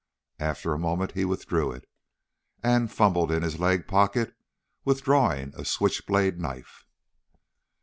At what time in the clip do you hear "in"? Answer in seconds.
3.31-3.43